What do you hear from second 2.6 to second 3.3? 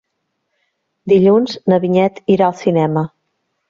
cinema.